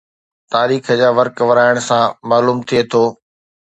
تاريخ 0.53 0.85
جا 0.99 1.09
ورق 1.17 1.37
ورائڻ 1.49 1.75
سان 1.87 2.03
معلوم 2.29 2.57
ٿئي 2.67 2.81
ٿو 2.91 3.03